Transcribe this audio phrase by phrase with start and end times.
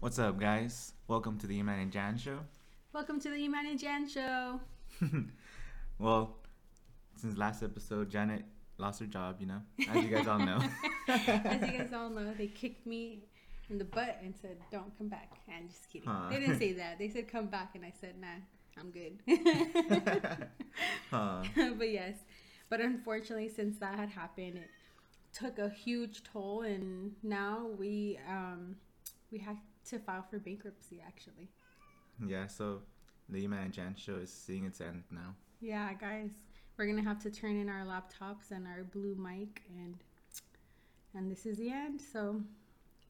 [0.00, 0.94] What's up, guys?
[1.08, 2.38] Welcome to the Emman and Jan show.
[2.94, 4.58] Welcome to the Emman and Jan show.
[5.98, 6.38] well,
[7.16, 8.46] since last episode, Janet
[8.78, 9.60] lost her job, you know,
[9.90, 10.58] as you guys all know.
[11.06, 13.24] As you guys all know, they kicked me
[13.68, 16.08] in the butt and said, "Don't come back." I'm just kidding.
[16.08, 16.30] Huh.
[16.30, 16.98] They didn't say that.
[16.98, 18.40] They said, "Come back," and I said, "Nah,
[18.78, 19.18] I'm good."
[21.10, 21.42] Huh.
[21.76, 22.14] but yes,
[22.70, 24.70] but unfortunately, since that had happened, it
[25.34, 28.76] took a huge toll, and now we um
[29.30, 29.56] we have
[29.88, 31.02] to file for bankruptcy.
[31.06, 31.48] Actually,
[32.26, 32.82] Yeah, so
[33.28, 35.34] the and Jan show is seeing its end now.
[35.60, 36.30] yeah, guys,
[36.76, 39.96] we're gonna have to turn in our laptops and our blue mic, and
[41.14, 42.00] and this is the end.
[42.00, 42.42] So,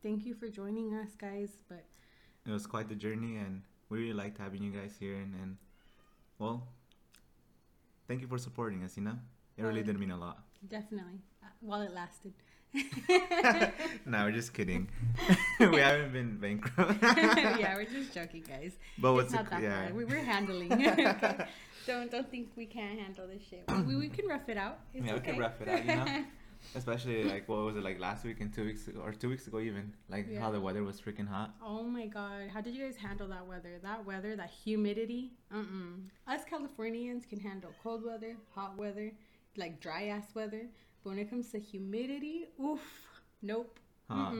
[0.03, 1.51] thank you for joining us, guys.
[1.69, 1.85] But
[2.47, 5.17] It was quite the journey, and we really liked having you guys here.
[5.17, 5.57] And, and
[6.39, 6.69] well,
[8.09, 8.97] thank you for supporting us.
[8.97, 9.19] You know,
[9.57, 10.45] it really did mean a lot.
[10.69, 12.33] definitely, uh, while it lasted.
[14.07, 14.89] no, we're just kidding.
[15.61, 17.03] we haven't been bankrupt.
[17.03, 18.73] yeah, we're just joking, guys.
[18.99, 19.85] But what's it's not the, that yeah.
[19.87, 19.97] bad.
[19.97, 20.73] We, we're handling.
[20.73, 21.47] okay.
[21.87, 23.65] Don't don't think we can't handle this shit.
[23.87, 24.79] We, we can rough it out.
[24.95, 25.31] It's Yeah, we okay.
[25.33, 26.25] can rough it out, you know?
[26.77, 29.47] Especially like what was it like last week and two weeks ago or two weeks
[29.47, 30.41] ago even like Yeah.
[30.41, 31.55] how the weather was freaking hot.
[31.65, 33.79] oh my god, how did you guys handle that weather?
[33.83, 35.33] That weather, that humidity.
[35.53, 36.03] Mm-mm.
[36.29, 39.11] Us Californians can handle cold weather, hot weather,
[39.57, 40.67] like dry ass weather.
[41.03, 42.81] But when it comes to humidity, oof,
[43.43, 43.79] nope.
[44.09, 44.33] Huh.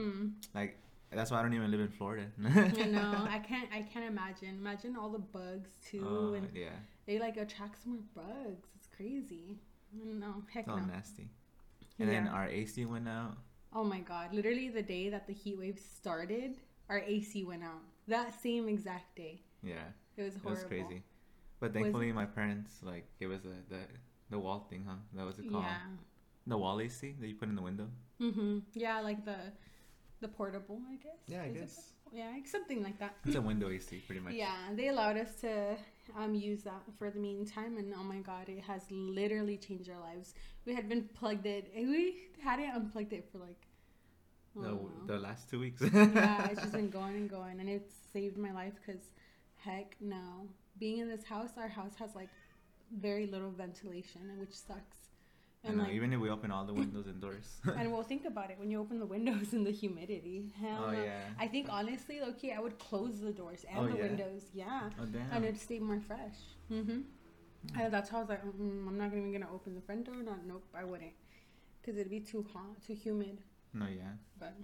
[0.53, 0.77] Like
[1.11, 2.25] that's why I don't even live in Florida.
[2.45, 3.27] I know.
[3.29, 3.69] I can't.
[3.73, 4.49] I can't imagine.
[4.49, 6.69] Imagine all the bugs too, Oh, and yeah,
[7.05, 8.67] they like attracts more bugs.
[8.75, 9.57] It's crazy.
[9.93, 10.85] No, heck it's all no.
[10.85, 11.29] nasty.
[11.99, 13.37] And then our AC went out.
[13.73, 14.33] Oh my god!
[14.33, 16.55] Literally the day that the heat wave started,
[16.89, 17.81] our AC went out.
[18.07, 19.41] That same exact day.
[19.63, 19.75] Yeah,
[20.17, 20.49] It was horrible.
[20.49, 21.03] it was crazy.
[21.59, 23.79] But thankfully, my parents like gave us a, the
[24.29, 24.95] the wall thing, huh?
[25.13, 25.61] That was a call.
[25.61, 25.77] Yeah.
[26.47, 27.87] The wall AC that you put in the window.
[28.21, 28.59] Mm-hmm.
[28.73, 29.37] Yeah, like the
[30.21, 31.19] the portable, I guess.
[31.27, 31.93] Yeah, I Is guess.
[32.13, 33.15] Yeah, like something like that.
[33.25, 34.33] It's a window AC, pretty much.
[34.33, 35.77] Yeah, they allowed us to
[36.17, 39.99] um, use that for the meantime, and oh my god, it has literally changed our
[39.99, 40.33] lives.
[40.65, 43.67] We had been plugged it, and we hadn't unplugged it for like.
[44.53, 45.81] The, the last two weeks.
[45.81, 49.01] yeah, it's just been going and going, and it's saved my life because,
[49.55, 52.27] heck no, being in this house, our house has like
[52.93, 55.00] very little ventilation, and which sucks.
[55.63, 57.59] And know, like, even if we open all the windows and doors.
[57.77, 60.51] and we'll think about it when you open the windows and the humidity.
[60.59, 61.19] Hell oh yeah.
[61.39, 64.01] I think honestly, okay, I would close the doors and Oh, the yeah?
[64.01, 64.41] windows.
[64.53, 65.29] Yeah, Oh damn.
[65.31, 66.37] and it'd stay more fresh.
[66.71, 67.01] Mm-hmm.
[67.79, 70.15] And that's how I was like, mm, I'm not even gonna open the front door.
[70.23, 71.13] Not, nope, I wouldn't,
[71.79, 73.37] because it'd be too hot, too humid.
[73.73, 74.13] no, yeah.
[74.39, 74.55] But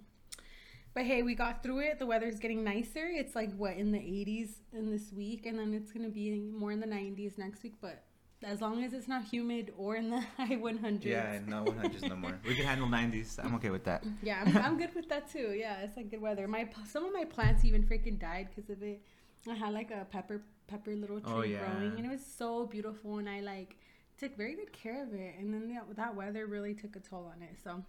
[0.94, 2.00] but hey, we got through it.
[2.00, 3.06] The weather's getting nicer.
[3.06, 6.72] It's like what in the 80s in this week, and then it's gonna be more
[6.72, 7.74] in the 90s next week.
[7.80, 8.02] But
[8.44, 11.04] as long as it's not humid or in the high 100s.
[11.04, 12.38] Yeah, no 100s no more.
[12.46, 13.42] We can handle 90s.
[13.44, 14.04] I'm okay with that.
[14.22, 15.54] Yeah, I'm, I'm good with that too.
[15.56, 16.46] Yeah, it's like good weather.
[16.46, 19.02] My some of my plants even freaking died because of it.
[19.50, 21.70] I had like a pepper pepper little oh, tree Oh, yeah.
[21.72, 23.76] growing, and it was so beautiful, and I like
[24.18, 25.34] took very good care of it.
[25.38, 27.56] And then that, that weather really took a toll on it.
[27.62, 27.82] So,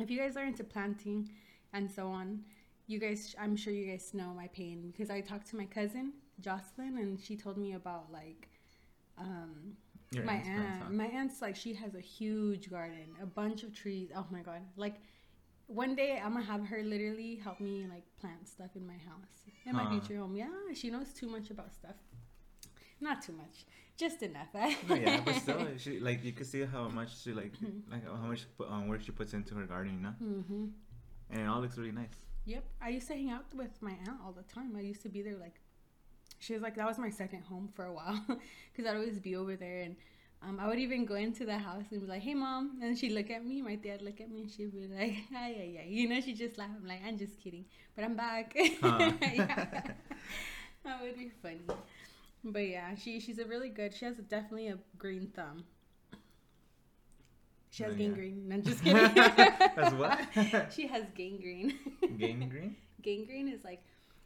[0.00, 1.30] if you guys are into planting
[1.72, 2.40] and so on,
[2.86, 6.12] you guys, I'm sure you guys know my pain because I talked to my cousin
[6.40, 8.48] Jocelyn, and she told me about like.
[9.18, 9.76] Um,
[10.10, 10.90] Your my aunt's aunt, huh?
[10.90, 14.10] my aunt's like she has a huge garden, a bunch of trees.
[14.14, 14.62] Oh my god!
[14.76, 14.96] Like
[15.66, 19.44] one day I'm gonna have her literally help me like plant stuff in my house,
[19.66, 19.90] in my Huh.
[19.90, 20.36] future home.
[20.36, 21.96] Yeah, she knows too much about stuff.
[23.00, 23.64] Not too much,
[23.96, 24.48] just enough.
[24.88, 27.52] no, yeah, but still, she like you can see how much she like
[27.90, 30.66] like how much um, work she puts into her garden, you know, hmm
[31.30, 32.24] and it all looks really nice.
[32.46, 34.74] Yep, I used to hang out with my aunt all the time.
[34.76, 35.60] I used to be there like,
[36.44, 38.20] she was like that was my second home for a while,
[38.72, 39.96] because I'd always be over there and.
[40.46, 43.12] Um, I would even go into the house and be like, "Hey, mom," and she'd
[43.12, 43.62] look at me.
[43.62, 46.20] My dad look at me, and she'd be like, "Hi, yeah, yeah," you know.
[46.20, 46.68] She just laugh.
[46.76, 47.64] I'm like, "I'm just kidding,"
[47.96, 48.54] but I'm back.
[48.82, 49.10] Huh.
[49.22, 49.64] yeah.
[50.84, 51.62] that would be funny.
[52.44, 53.94] But yeah, she she's a really good.
[53.94, 55.64] She has definitely a green thumb.
[57.70, 58.06] She has Oh, yeah.
[58.08, 58.48] gangrene.
[58.48, 59.14] No, I'm just kidding.
[59.14, 60.18] That's what?
[60.74, 61.72] she has gangrene.
[62.18, 62.76] Gangrene?
[63.02, 63.82] gangrene is like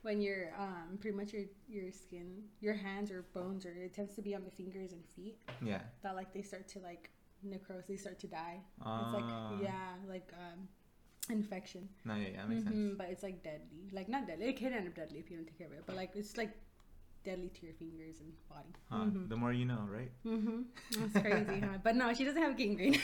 [0.08, 1.44] when your um pretty much your
[1.76, 2.28] your skin,
[2.66, 5.36] your hands or bones, or it tends to be on the fingers and feet
[5.70, 5.82] Yeah.
[6.02, 7.04] that like they start to like
[7.52, 7.86] necrose.
[7.86, 8.58] They start to die.
[8.78, 9.12] it's Ah.
[9.18, 9.30] like
[9.66, 10.58] yeah, like um
[11.38, 11.82] infection.
[12.08, 12.96] No, yeah, yeah, that makes Mhm, sense.
[13.00, 13.82] But it's like deadly.
[13.98, 14.46] Like not deadly.
[14.52, 15.82] It can end up deadly if you don't take care of it.
[15.86, 16.52] But like it's like
[17.28, 18.72] deadly to your fingers and body.
[18.90, 19.04] Huh.
[19.12, 19.28] Mhm.
[19.28, 20.12] The more you know, right?
[20.24, 20.60] Mm-hmm.
[21.00, 21.76] That's crazy, huh?
[21.86, 22.96] But no, she doesn't have gangrene.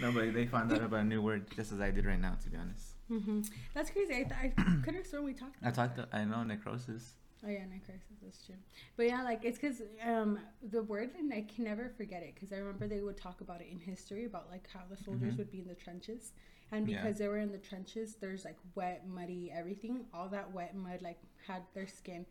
[0.00, 2.36] No, but they found out about a new word just as I did right now,
[2.42, 2.93] to be honest.
[3.08, 3.40] Hmm
[3.74, 4.14] That's crazy.
[4.14, 4.52] I, th- I
[4.84, 5.56] could have sworn we talked.
[5.62, 5.96] I talked.
[5.96, 7.14] To, I know necrosis.
[7.46, 8.16] Oh yeah, necrosis.
[8.22, 8.54] That's true.
[8.96, 10.38] But yeah, like it's because um
[10.70, 13.60] the word and I can never forget it because I remember they would talk about
[13.60, 15.38] it in history about like how the soldiers Mhm.
[15.38, 16.32] would be in the trenches
[16.72, 17.02] and Yeah.
[17.02, 20.06] because they were in the trenches, there's like wet, muddy, everything.
[20.14, 22.24] All that wet mud like had their skin.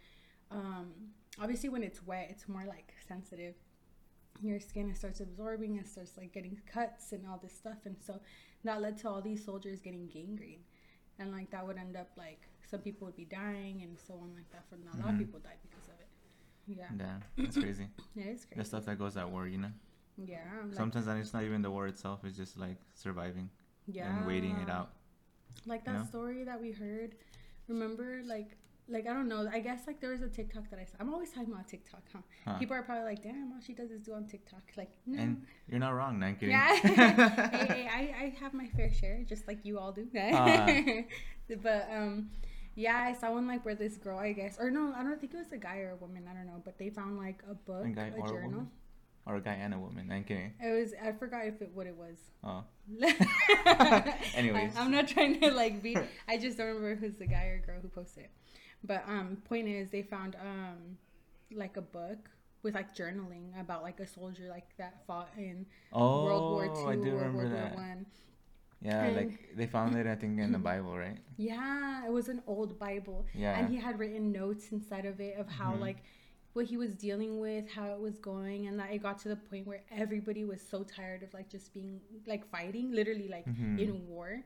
[0.49, 0.91] Um,
[1.39, 3.53] obviously, when it's wet, it's more like sensitive.
[4.41, 7.95] Your skin it starts absorbing, it starts like getting cuts and all this stuff, and
[7.99, 8.19] so
[8.63, 10.63] that led to all these soldiers getting gangrene,
[11.19, 14.33] and like that would end up like some people would be dying and so on
[14.35, 14.63] like that.
[14.69, 15.19] From a lot of Mhm.
[15.19, 16.07] people died because of it.
[16.65, 17.87] Yeah, Yeah, that's crazy.
[18.15, 19.71] Yeah it is crazy the stuff that goes at war, you know.
[20.17, 23.49] Yeah, like, Sometimes and it's not even the war itself; it's just like surviving
[23.87, 24.91] yeah, and waiting it out.
[25.65, 26.05] Like you that know?
[26.05, 27.15] story that we heard.
[27.67, 28.57] Remember, like,
[28.89, 29.49] like I don't know.
[29.51, 30.97] I guess like there was a TikTok that I saw.
[30.99, 32.19] I'm always talking about TikTok, huh?
[32.45, 32.57] Huh.
[32.57, 35.21] People are probably like, "Damn, all she does is do on TikTok." Like, no.
[35.21, 36.19] And you're not wrong.
[36.19, 36.51] No, I'm kidding.
[36.51, 40.07] yeah, hey, hey, I, I have my fair share, just like you all do.
[40.15, 41.03] Uh.
[41.61, 42.29] but um,
[42.75, 45.33] yeah, I saw one like where this girl, I guess, or no, I don't think
[45.33, 46.27] it was a guy or a woman.
[46.29, 48.49] I don't know, but they found like a book, A guy a or a journal.
[48.49, 48.71] woman?
[49.25, 50.11] or a guy and a woman.
[50.11, 50.53] I'm kidding.
[50.61, 52.17] It was I forgot if it what it was.
[52.43, 52.63] Oh,
[54.35, 55.97] Anyways, I, am not trying to like be.
[56.27, 58.31] I just don't remember who's the guy or girl who posted it.
[58.83, 60.97] But um, point is, they found um,
[61.53, 62.29] like a book
[62.63, 66.89] with like journaling about like a soldier like that fought in oh, World War Two,
[66.89, 67.73] I do remember World that.
[67.75, 68.05] War One.
[68.81, 71.17] Yeah, And- like they found it, I think, in the Bible, right?
[71.37, 73.57] Yeah, it was an old Bible, Yeah.
[73.57, 75.79] and he had written notes inside of it of how Mhm.
[75.79, 75.97] like
[76.51, 79.35] what he was dealing with, how it was going, and that it got to the
[79.37, 83.79] point where everybody was so tired of like just being like fighting, literally like Mhm.
[83.79, 84.41] in war,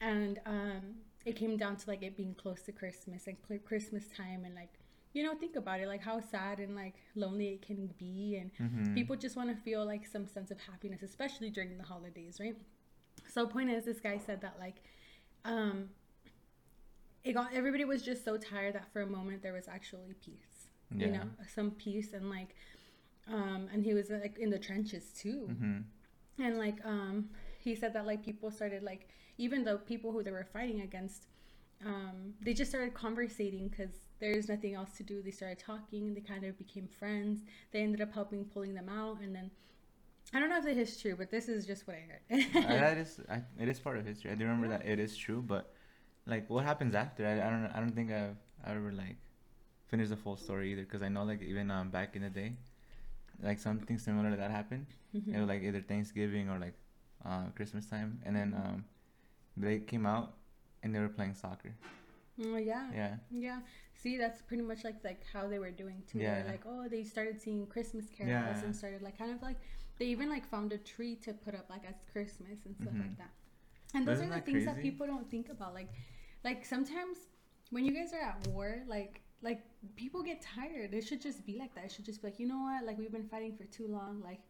[0.00, 4.44] and um, it came down to like it being close to Christmas and Christmas time,
[4.44, 4.72] and like
[5.12, 8.50] you know think about it, like how sad and like lonely it can be, and
[8.58, 8.94] Mhm.
[8.94, 12.56] people just want to feel like some sense of happiness, especially during the holidays, right?
[13.28, 14.82] So point is, this guy said that like,
[15.44, 15.90] um,
[17.22, 20.68] it got everybody was just so tired that for a moment there was actually peace,
[20.90, 21.24] you know,
[21.54, 22.54] some peace and like,
[23.28, 25.84] um, and he was like in the trenches too, Mhm.
[26.38, 27.28] and like, um,
[27.58, 29.08] he said that like people started like
[29.40, 31.26] even the people who they were fighting against,
[31.84, 33.90] um, they just started conversating because
[34.20, 35.22] there's nothing else to do.
[35.22, 36.14] They started talking.
[36.14, 37.40] They kind of became friends.
[37.72, 39.50] They ended up helping pulling them out, and then
[40.34, 42.44] I don't know if it is true, but this is just what I heard.
[42.64, 44.30] Uh, that is, I, it is part of history.
[44.30, 45.72] I do remember that it is true, but
[46.26, 47.26] like, what happens after?
[47.26, 49.16] I, I don't, I don't think I've I ever like
[49.88, 52.52] finished the full story either, because I know like even um back in the day,
[53.42, 54.86] like something similar to that happened.
[55.14, 55.34] Mhm.
[55.34, 56.74] It was like either Thanksgiving or like
[57.24, 58.66] uh, Christmas time, and then Mm-hmm.
[58.68, 58.84] um,
[59.60, 60.34] they came out
[60.82, 61.74] and they were playing soccer.
[62.42, 62.88] Oh yeah.
[62.94, 63.14] Yeah.
[63.30, 63.58] Yeah.
[64.02, 66.18] See, that's pretty much like like how they were doing too.
[66.18, 66.42] Yeah.
[66.46, 68.64] like, oh, they started seeing Christmas carols Yeah.
[68.64, 69.56] and started like kind of like
[69.98, 73.00] they even like found a tree to put up like as Christmas and stuff Mhm.
[73.00, 73.30] like that.
[73.94, 75.74] And those are isn't the that things that people don't think about.
[75.74, 75.90] Like,
[76.44, 77.18] like sometimes
[77.70, 79.62] when you guys are at war, like like
[79.96, 80.92] people get tired.
[80.94, 81.84] It should just be like that.
[81.86, 82.84] It should just be like, you know what?
[82.84, 84.20] Like we've been fighting for too long.
[84.22, 84.40] Like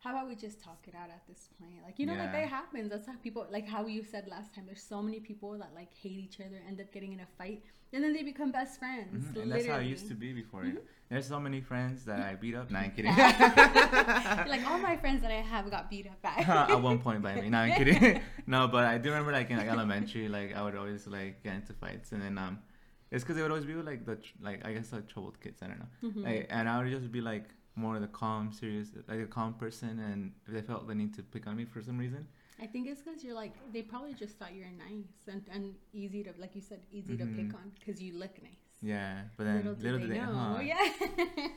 [0.00, 1.74] how about we just talk it out at this point?
[1.84, 2.90] Like, you know, like that happens.
[2.90, 5.92] That's how people, like how you said last time, there's so many people that like
[6.02, 7.62] hate each other, end up getting in a fight,
[7.92, 9.24] and then they become best friends.
[9.26, 10.62] Mhm, And that's how it used to be before.
[10.62, 10.78] Mhm.
[11.08, 12.70] There's so many friends that I beat up.
[12.70, 13.10] Nah, I'm kidding.
[13.16, 16.44] like all my friends that I have got beat up by.
[16.74, 17.48] at one point by me.
[17.48, 18.20] No, I'm kidding.
[18.46, 21.54] no, but I do remember like in like elementary, like I would always like get
[21.54, 22.58] into fights, and then um,
[23.10, 25.60] it's because they would always be like the tr- like I guess like troubled kids.
[25.62, 26.10] I don't know.
[26.10, 26.24] Mhm.
[26.24, 29.54] Like, and I would just be like more of the calm, serious, like a calm
[29.54, 32.26] person, and if they felt the need to pick on me for some reason,
[32.60, 36.20] I think it's because you're like they probably just thought you're nice and, and easy
[36.24, 37.54] to like you said easy to pick Mhm.
[37.60, 38.64] on because you look nice.
[38.82, 39.22] yeah.
[39.36, 40.56] But then little did they know.
[40.56, 40.84] huh, Yeah.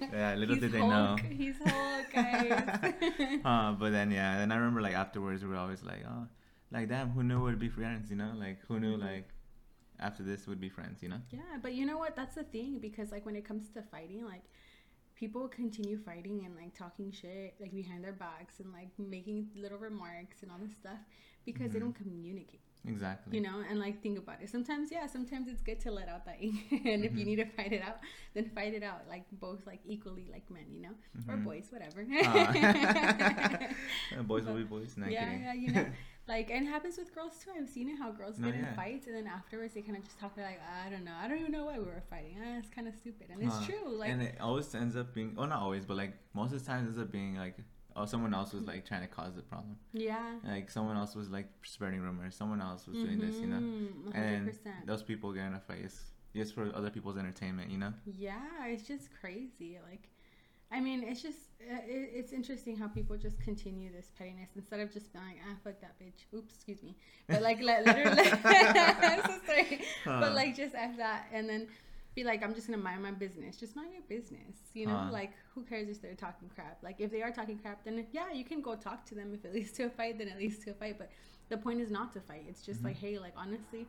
[0.18, 1.16] Yeah, little He's did they know.
[1.42, 2.52] He's Hulk, guys.
[3.52, 6.28] uh, but then yeah, and I remember like afterwards we were always like, oh,
[6.72, 8.32] like damn, who knew we'd be friends, you know?
[8.46, 9.28] Like who knew like
[10.00, 11.22] after this would be friends, you know?
[11.32, 12.16] Yeah, but you know what?
[12.16, 14.44] That's the thing because like when it comes to fighting, like
[15.22, 19.78] people continue fighting and like talking shit like behind their backs and like making little
[19.78, 21.00] remarks and all this stuff
[21.46, 21.84] because they Mhm.
[21.86, 22.62] don't communicate.
[22.94, 23.38] Exactly.
[23.38, 24.50] You know, and like think about it.
[24.50, 26.58] Sometimes yeah, sometimes it's good to let out that ink
[26.92, 27.30] and if you Mhm.
[27.30, 28.00] need to fight it out,
[28.34, 30.96] then fight it out like both like equally like men, you know?
[31.30, 31.44] Or Mhm.
[31.50, 32.02] boys, whatever.
[32.02, 32.02] Uh,
[34.32, 34.98] boys will be boys.
[34.98, 35.42] Not yeah, kidding.
[35.44, 35.86] yeah, you know.
[36.32, 37.52] Like, and it happens with girls too.
[37.60, 38.74] I've seen it how girls No, get in yeah.
[38.74, 41.40] fights and then afterwards they kind of just talk like, I don't know, I don't
[41.40, 42.38] even know why we were fighting.
[42.42, 43.66] Ah, it's kind of stupid, and it's Huh.
[43.66, 43.98] true.
[43.98, 46.66] Like, and it always ends up being, well, not always, but like most of the
[46.66, 47.58] time, it ends up being like,
[47.98, 49.76] oh, someone else was like trying to cause the problem.
[49.92, 52.34] yeah, Like someone else was like spreading rumors.
[52.42, 53.58] Someone else was doing this, you know.
[53.58, 54.88] Mhm, And 100%.
[54.88, 55.98] those people get in a fight is
[56.34, 57.94] just for other people's entertainment, you know.
[58.06, 59.80] Yeah, it's just crazy.
[59.90, 60.08] Like,
[60.72, 64.80] I mean, it's just uh, it, it's interesting how people just continue this pettiness instead
[64.80, 66.26] of just being like, ah, fuck that bitch.
[66.38, 66.96] Oops, excuse me.
[67.28, 69.82] But like, li- literally, I'm so sorry.
[70.06, 70.20] Huh.
[70.22, 71.68] But like, just f that, and then
[72.16, 73.58] be like, I'm just gonna mind my business.
[73.58, 74.56] Just mind your business.
[74.74, 75.10] You know, Huh.
[75.12, 76.78] like, who cares if they're talking crap?
[76.82, 79.34] Like, if they are talking crap, then yeah, you can go talk to them.
[79.34, 80.98] If it leads to a fight, then it leads to a fight.
[80.98, 81.10] But
[81.50, 82.46] the point is not to fight.
[82.48, 82.86] It's just Mhm.
[82.86, 83.86] like, hey, like honestly,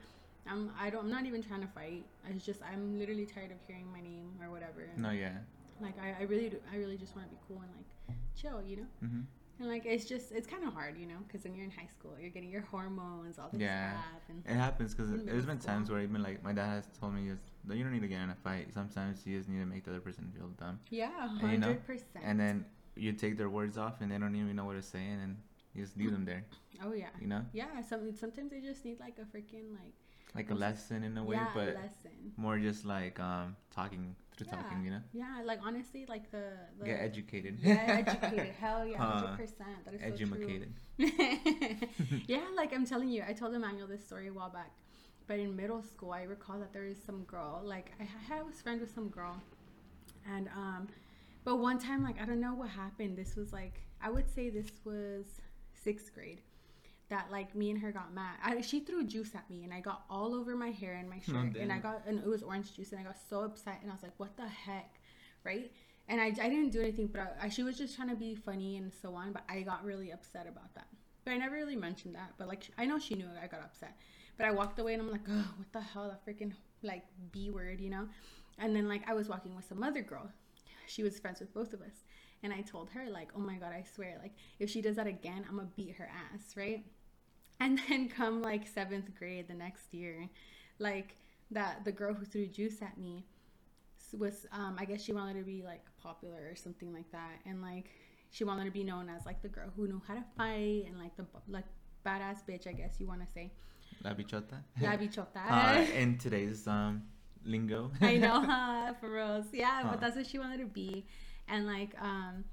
[0.48, 2.04] I'm I don't I'm not even trying to fight.
[2.28, 4.88] It's just I'm literally tired of hearing my name or whatever.
[4.96, 5.38] No, yeah.
[5.82, 8.62] Like I, I really do, I really just want to be cool and like chill,
[8.62, 8.86] you know.
[9.00, 9.20] hmm
[9.58, 11.86] And like it's just it's kind of hard, you know, because when you're in high
[11.96, 13.90] school, you're getting your hormones, all this Yeah.
[13.92, 17.14] stuff, and It happens because there's been times where even like my dad has told
[17.14, 18.72] me just you don't need to get in a fight.
[18.72, 21.66] Sometimes you just need to make the other person feel dumb, yeah, And, you know,
[21.68, 22.24] hundred percent.
[22.24, 22.64] and then
[22.96, 25.36] you take their words off and they don't even know what to say, and then
[25.74, 26.44] you just leave them there.
[26.84, 27.80] oh yeah, You know, yeah.
[27.88, 29.94] Some sometimes they just need like a freaking like
[30.34, 32.32] like a lesson in a way, yeah but lesson.
[32.36, 34.56] more just like um talking through Yeah.
[34.62, 34.84] talking.
[34.84, 36.44] You know, Yeah, like honestly, like the,
[36.78, 37.58] the get educated.
[37.60, 37.74] Yeah,
[38.06, 38.54] educated.
[38.60, 39.84] Hell yeah, hundred percent.
[39.84, 40.66] That is so true.
[42.28, 44.72] Yeah, like I'm telling you, I told Emmanuel this story a while back.
[45.26, 48.42] But in middle school, I recall that there is some girl, like I, ha- I
[48.42, 49.40] was friends with some girl,
[50.28, 50.88] and um,
[51.44, 53.16] but one time, like I don't know what happened.
[53.16, 55.24] This was like I would say this was
[55.84, 56.40] sixth grade.
[57.12, 58.36] That like me and her got mad.
[58.42, 61.20] I, she threw juice at me, and I got all over my hair and my
[61.28, 63.42] oh, shirt, Oh, and I got and it was orange juice, and I got so
[63.42, 64.94] upset, and I was like, "What the heck?"
[65.44, 65.70] Right?
[66.08, 68.34] And I, I didn't do anything, but I, I, she was just trying to be
[68.34, 69.32] funny and so on.
[69.32, 70.86] But I got really upset about that.
[71.24, 72.32] But I never really mentioned that.
[72.38, 73.96] But like, I know she knew I got upset.
[74.36, 76.52] But I walked away and I'm like, oh, what the hell, that freaking
[76.82, 78.08] like B word, you know?
[78.58, 80.30] And then like I was walking with some other girl.
[80.86, 82.04] She was friends with both of us.
[82.42, 85.06] And I told her like, oh my god, I swear, like if she does that
[85.06, 86.84] again, I'm gonna beat her ass, right?
[87.62, 90.28] And then come like seventh grade the next year,
[90.78, 91.16] like
[91.50, 93.24] that the girl who threw juice at me
[94.18, 97.62] was um I guess she wanted to be like popular or something like that and
[97.62, 97.86] like
[98.30, 100.98] she wanted to be known as like the girl who knew how to fight and
[100.98, 101.64] like the like
[102.04, 103.52] badass bitch I guess you want to say
[104.04, 104.58] La bichota.
[104.82, 107.02] la bichota uh, in today's um
[107.44, 107.90] lingo.
[108.02, 109.88] I know huh, for reals yeah Huh.
[109.92, 111.06] but that's what she wanted to be
[111.48, 112.44] and like um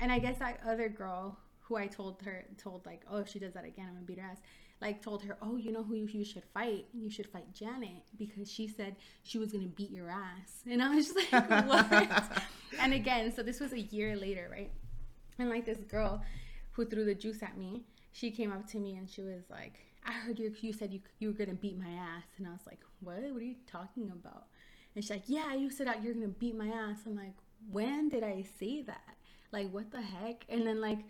[0.00, 3.38] and I guess that other girl who I told her told like oh if she
[3.38, 4.38] does that again I'm gonna beat her ass
[4.80, 6.86] like told her oh you know who you, you should fight?
[6.92, 10.62] You should fight Janet because she said she was gonna beat your ass.
[10.68, 12.42] And I was just like what?
[12.80, 14.70] And again so this was a year later right?
[15.38, 16.22] And like this girl
[16.72, 17.82] who threw the juice at me
[18.12, 19.74] she came up to me and she was like
[20.06, 22.24] I heard you you said you you were gonna beat my ass.
[22.38, 23.20] And I was like what?
[23.20, 24.46] What are you talking about?
[24.94, 27.00] And she's like yeah you said that you're gonna beat my ass.
[27.04, 27.34] I'm like
[27.70, 29.16] when did I say that?
[29.52, 30.44] Like what the heck?
[30.48, 31.00] And then like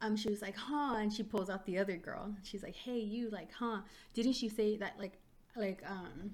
[0.00, 2.98] um she was like huh and she pulls out the other girl she's like hey
[2.98, 3.78] you like huh
[4.12, 5.18] didn't she say that like
[5.56, 6.30] like um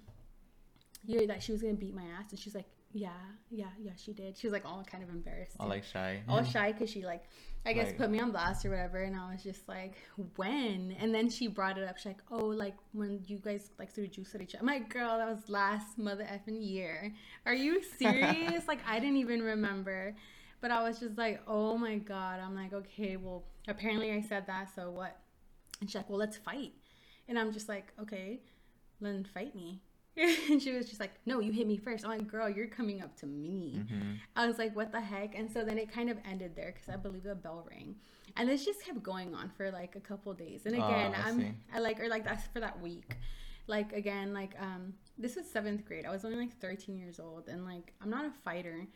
[1.04, 3.10] you that she was gonna beat my ass and she's like yeah
[3.50, 6.22] yeah yeah she did she was like all kind of embarrassed All like shy.
[6.28, 7.24] all shy because she like
[7.64, 9.92] I guess Like- put me on blast or whatever, and I was just like,
[10.36, 10.96] when?
[10.98, 11.98] And then she brought it up.
[11.98, 14.64] She's like, oh, like when you guys like threw juice at each other.
[14.64, 17.12] Like, girl, that was last mother effing year.
[17.44, 18.66] Are you serious?
[18.66, 20.16] like I didn't even remember.
[20.60, 22.40] But I was just like, oh my god.
[22.40, 25.16] I'm like, okay, well, apparently I said that, so what?
[25.80, 26.72] And she's like, well, let's fight.
[27.28, 28.40] And I'm just like, okay,
[29.00, 29.80] then fight me.
[30.50, 32.04] and she was just like, no, you hit me first.
[32.04, 33.82] I'm like, girl, you're coming up to me.
[33.88, 35.34] hmm I was like, what the heck?
[35.36, 37.94] And so then it kind of ended there because I believe the bell rang.
[38.36, 40.66] And this just kept going on for like a couple days.
[40.66, 41.56] And Oh, again, I I'm.
[41.74, 43.16] I like or like that's for that week.
[43.66, 46.04] Like again, like um this was seventh grade.
[46.06, 48.86] I was only like 13 years old and like I'm not a fighter,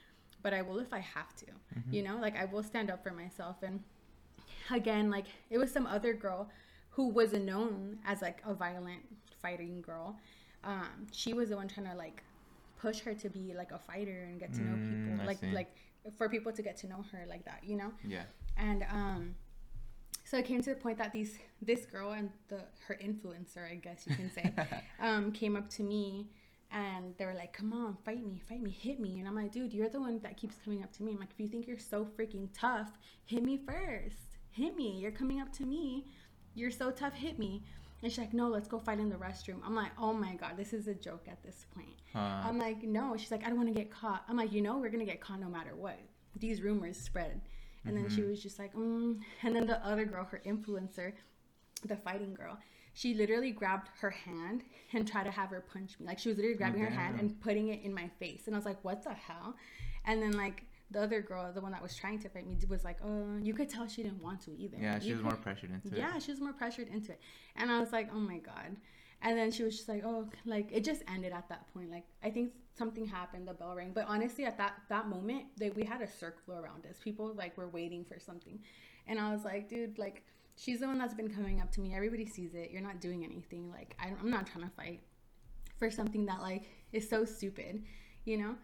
[0.45, 1.47] but I will if I have to.
[1.47, 1.93] Mm-hmm.
[1.95, 3.81] You know, like I will stand up for myself and
[4.71, 6.49] again, like it was some other girl
[6.91, 9.03] who wasn't known as like a violent
[9.43, 10.17] fighting girl.
[10.63, 12.23] Um, she was the one trying to like
[12.79, 15.39] push her to be like a fighter and get to know Mm, people I like
[15.39, 15.51] see.
[15.53, 15.71] like
[16.19, 18.25] for people to get to know her like that you know Yeah.
[18.59, 19.35] and um
[20.25, 23.77] so it came to the point that these this girl and the her influencer i
[23.77, 24.53] guess you can say
[25.01, 26.29] um came up to me
[26.75, 29.19] and they were like come on fight me fight me hit me.
[29.19, 31.13] And i'm like dude you're the one that keeps coming up to me.
[31.13, 32.91] I'm like if you think you're so freaking tough
[33.25, 34.19] hit me first.
[34.51, 34.99] Hit me.
[35.01, 36.07] You're coming up to me.
[36.55, 37.63] You're so tough hit me.
[38.03, 39.61] And she's like no let's go fight in the restroom.
[39.65, 41.95] I'm like oh my god this is a joke at this point.
[42.15, 43.17] Uh, I'm like, no.
[43.17, 44.25] She's like, I don't want to get caught.
[44.29, 45.99] I'm like, you know, we're gonna get caught no matter what.
[46.39, 47.41] These rumors spread,
[47.85, 49.19] and then she was just like, mm.
[49.43, 51.13] and then the other girl, her influencer,
[51.85, 52.59] the fighting girl,
[52.95, 56.07] she literally grabbed her hand and tried to have her punch me.
[56.07, 58.55] Like she was literally grabbing her oh, hand and putting it in my face, and
[58.55, 59.55] I was like, what the hell?
[60.07, 62.85] And then like the other girl, the one that was trying to fight me, was
[62.85, 64.77] like, oh, you could tell she didn't want to either.
[64.81, 65.99] yeah, she You was could- more pressured into it.
[65.99, 67.21] yeah, she was more pressured into it.
[67.57, 68.77] And I was like, oh my God.
[69.23, 71.91] And then she was just like, oh, like it just ended at that point.
[71.91, 73.93] Like I think something happened, the bell rang.
[73.95, 76.99] But honestly, at that that moment, they, we had a circle around us.
[77.03, 78.59] People like were waiting for something,
[79.07, 80.23] and I was like, dude, like
[80.57, 81.95] she's the one that's been coming up to me.
[81.95, 82.71] Everybody sees it.
[82.71, 83.71] You're not doing anything.
[83.71, 85.01] Like I, I'm not trying to fight
[85.79, 87.83] for something that like is so stupid,
[88.25, 88.55] you know.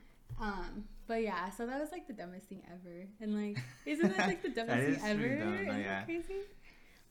[0.41, 3.07] Um, but yeah, so that was like the dumbest thing ever.
[3.21, 5.37] And like, isn't that like the dumbest thing ever?
[5.37, 5.83] dumb, no, yeah.
[5.83, 6.41] that crazy?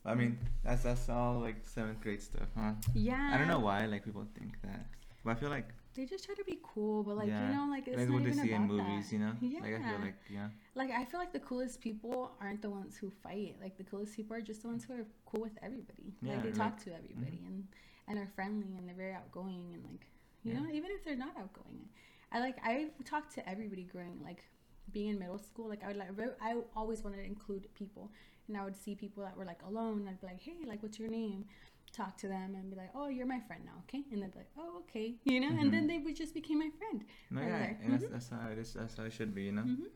[0.04, 2.72] I mean, that's that's all like seventh grade stuff, huh?
[2.94, 3.30] Yeah.
[3.34, 4.86] I don't know why like people think that,
[5.24, 7.66] but I feel like They just try to be cool, but like yeah, you know,
[7.68, 9.12] like it's like not what they even see in about movies, that.
[9.12, 9.32] you know.
[9.40, 9.60] Yeah.
[9.60, 12.96] Like I feel like yeah, Like I feel like the coolest people aren't the ones
[12.96, 13.56] who fight.
[13.60, 16.14] Like the coolest people are just the ones who are cool with everybody.
[16.22, 16.98] Yeah, like they like- talk to mm-hmm.
[16.98, 17.66] everybody and
[18.06, 20.06] and are friendly and they're very outgoing and like
[20.44, 20.60] you Yeah.
[20.60, 21.88] know even if they're not outgoing.
[22.32, 24.44] I like I talked to everybody growing like
[24.92, 25.68] being in middle school.
[25.68, 28.10] Like I would like re- I always wanted to include people
[28.48, 30.06] and I would see people that were like alone.
[30.08, 31.44] I'd be like, hey, like what's your name?
[31.92, 34.04] Talk to them and be like, oh, you're my friend now, okay?
[34.12, 35.48] And they'd be like, oh, okay, you know.
[35.50, 35.60] Mhm.
[35.60, 37.04] And then they would just became my friend.
[37.30, 38.72] no, yeah, and that's that's how it is.
[38.74, 39.62] That's how it should be, you know.
[39.62, 39.88] hmm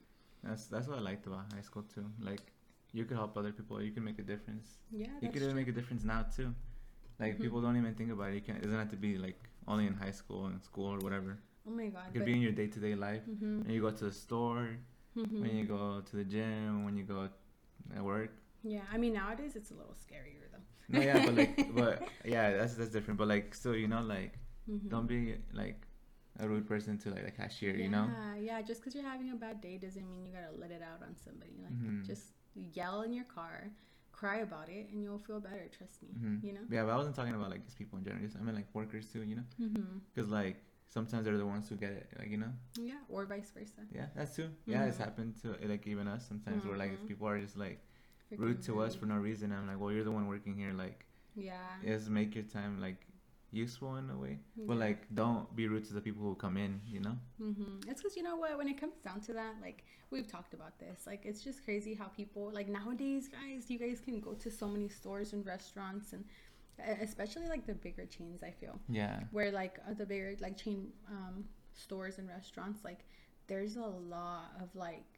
[0.43, 2.07] That's that's what I liked about high school too.
[2.21, 2.43] Like
[2.93, 3.81] you could help other people.
[3.81, 4.67] You can make a difference.
[4.91, 6.49] Yeah, you could even make a difference now too.
[7.21, 7.43] Like Mhm.
[7.45, 8.35] people don't even think about it.
[8.35, 8.57] You can.
[8.57, 11.39] It doesn't have to be like only in high school and school or whatever.
[11.67, 12.09] Oh my god.
[12.09, 13.23] It could be in your day to day life.
[13.25, 14.67] hmm When you go to the store,
[15.15, 17.19] when you go to the gym, when you go
[17.97, 18.33] at work.
[18.65, 20.67] Yeah, I mean nowadays it's a little scarier though.
[20.89, 23.19] No, yeah, but like, but yeah, that's that's different.
[23.19, 24.33] But like, still, you know, like,
[24.71, 24.89] Mhm.
[24.89, 25.87] don't be like
[26.41, 27.75] a rude person to like the cashier.
[27.77, 28.07] You know.
[28.11, 28.63] Yeah, yeah.
[28.63, 31.15] Just because you're having a bad day doesn't mean you gotta let it out on
[31.17, 31.57] somebody.
[31.63, 32.07] Like, Mhm.
[32.07, 33.71] just yell in your car,
[34.13, 35.67] cry about it, and you'll feel better.
[35.77, 36.11] Trust me.
[36.19, 36.45] Mhm.
[36.45, 36.65] You know.
[36.71, 38.23] Yeah, but I wasn't talking about like just people in general.
[38.25, 39.23] Just, I mean like workers too.
[39.23, 39.99] You know, Mm-hmm.
[40.13, 40.57] because like
[40.89, 42.09] sometimes they're the ones who get it.
[42.19, 42.53] Like you know.
[42.79, 43.83] Yeah, or vice versa.
[43.93, 44.51] Yeah, that's true.
[44.67, 45.05] Yeah, it's Mhm.
[45.07, 46.65] happened to like even us sometimes.
[46.65, 47.09] we're like if Mhm.
[47.09, 47.81] people are just like
[48.31, 50.73] rude to us for no reason, I'm like, well, you're the one working here.
[50.73, 51.05] Like,
[51.35, 51.57] Yeah.
[51.85, 53.07] just make your time like
[53.53, 54.39] useful in a way.
[54.57, 56.81] But like, don't be rude to the people who come in.
[56.87, 57.17] You know.
[57.41, 57.89] Mm-hmm.
[57.89, 58.57] It's because you know what?
[58.59, 61.95] When it comes down to that, like we've talked about this, like it's just crazy
[61.95, 63.71] how people like nowadays, guys.
[63.71, 66.25] You guys can go to so many stores and restaurants, and
[67.01, 68.43] especially like the bigger chains.
[68.43, 69.21] I feel Yeah.
[69.31, 73.05] where like uh, the bigger like chain um, stores and restaurants, like
[73.47, 73.81] there's a
[74.17, 75.14] lot of like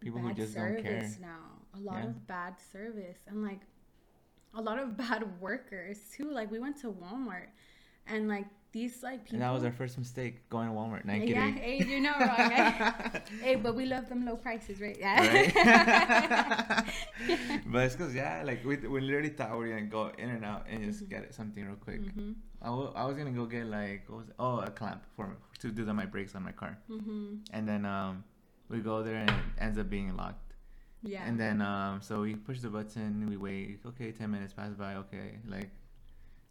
[0.00, 1.08] People who bad just don't care.
[1.20, 1.38] now.
[1.74, 2.06] A lot Yeah.
[2.08, 3.60] of bad service and like
[4.54, 6.30] a lot of bad workers too.
[6.30, 7.48] Like we went to Walmart
[8.06, 9.36] and like these like people.
[9.36, 11.04] And that was our first mistake going to Walmart.
[11.04, 12.52] Not yeah, hey, you're not wrong.
[12.52, 13.20] eh?
[13.42, 14.96] hey, but we love them low prices, right?
[14.98, 15.20] Yeah.
[15.20, 15.54] Right?
[17.66, 20.44] but it's because yeah, like we, we literally thought we were gonna go in and
[20.44, 22.02] out and just get something real quick.
[22.02, 22.34] mhm.
[22.62, 24.34] I I was gonna go get like what was it?
[24.38, 27.40] oh a clamp for to do the, my brakes on my car, Mhm.
[27.52, 28.24] and then um
[28.68, 30.54] we go there and it ends up being locked.
[31.02, 31.24] Yeah.
[31.26, 33.80] And then um so we push the button, we wait.
[33.86, 34.96] Okay, ten minutes pass by.
[34.96, 35.70] Okay, like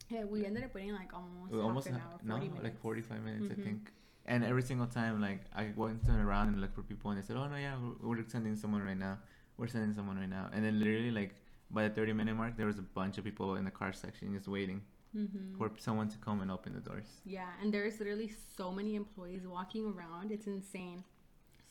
[0.09, 2.63] yeah, we ended up waiting like almost, almost half an hour, no minutes.
[2.63, 3.59] like forty five minutes Mhm.
[3.59, 3.91] I think.
[4.25, 7.25] And every single time, like I went turn around and looked for people, and they
[7.25, 9.19] said, "Oh no, yeah, we're, we're sending someone right now.
[9.57, 11.35] We're sending someone right now." And then literally, like
[11.71, 14.33] by the thirty minute mark, there was a bunch of people in the car section
[14.33, 14.81] just waiting
[15.15, 15.57] Mhm.
[15.57, 17.21] for someone to come and open the doors.
[17.25, 20.31] Yeah, and there's literally so many employees walking around.
[20.31, 21.03] It's insane.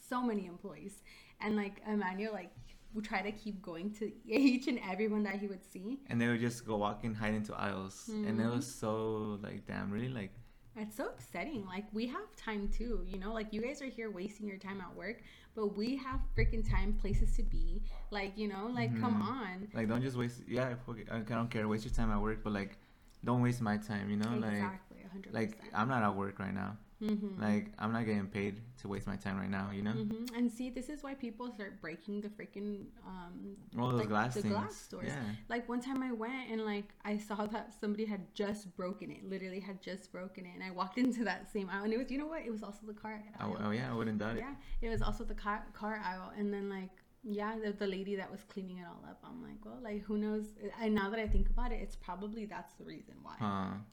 [0.09, 1.03] So many employees.
[1.40, 2.51] And like Emmanuel like
[2.95, 5.99] would try to keep going to each and everyone that he would see.
[6.09, 9.90] And they would just go walking, hide into aisles, and it was so like, damn,
[9.90, 10.33] really like.
[10.79, 11.64] It's so upsetting.
[11.66, 13.33] Like we have time too, you know.
[13.33, 15.23] Like you guys are here wasting your time at work,
[15.55, 17.83] but we have freaking time, places to be.
[18.11, 19.23] Like you know, like come Mhm.
[19.29, 19.69] on.
[19.73, 20.42] Like, don't just waste.
[20.47, 20.75] Yeah,
[21.11, 21.66] I don't care.
[21.66, 22.79] Waste your time at work, but like,
[23.25, 24.11] don't waste my time.
[24.11, 26.77] You know, like, exactly, hundred like I'm not at work right now.
[27.02, 27.42] Mm-hmm.
[27.42, 29.68] Like, I'm not getting paid to waste my time right now.
[29.72, 33.90] You know, hmm And see, this is why people start breaking the freaking um, all
[33.90, 34.54] those like, glass the things.
[34.54, 35.09] glass stores.
[35.09, 35.22] Yeah.
[35.48, 39.28] Like one time I went and like I saw that somebody had just broken it,
[39.28, 42.11] literally had just broken it, and I walked into that same aisle, and it was
[42.11, 42.42] you know what?
[42.46, 43.59] It was also the car Oh, aisle.
[43.64, 44.40] oh yeah, I wouldn't doubt it.
[44.40, 46.90] yeah, it was also the car car aisle, and then like
[47.28, 49.18] yeah, the, the lady that was cleaning it all up.
[49.24, 50.44] I'm like, well, like who knows?
[50.80, 53.37] And now that I think about it, it's probably that's the reason why.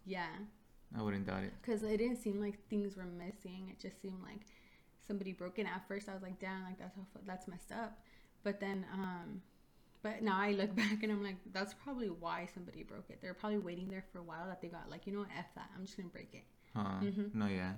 [0.06, 0.28] Yeah,
[0.98, 1.54] I wouldn't doubt it.
[1.62, 3.68] because it didn't seem like things were missing.
[3.72, 4.46] It just seemed like
[5.08, 5.66] somebody broke in.
[5.66, 8.00] At first, I was like, damn, like that's how, that's messed up.
[8.44, 9.42] But then, um,
[10.02, 13.20] but now I look back and I'm like, that's probably why somebody broke it.
[13.22, 15.46] They're probably waiting there for a while that they got like, you know, what, f
[15.56, 15.70] that.
[15.76, 16.44] I'm just gonna break it.
[16.76, 17.00] Huh?
[17.02, 17.34] Mhm.
[17.34, 17.74] No, yeah.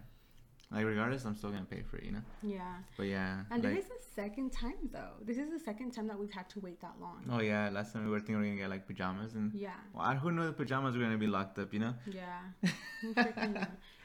[0.72, 2.22] Like regardless, I'm still gonna pay for it, you know.
[2.42, 2.76] Yeah.
[2.98, 5.14] But yeah, And like, this is the second time though.
[5.24, 7.24] This is the second time that we've had to wait that long.
[7.32, 9.76] oh yeah, last time we were thinking we are gonna get like pajamas, and Yeah.
[9.94, 11.94] well, I, who knew the pajamas were gonna be locked up, you know?
[12.08, 12.40] Yeah.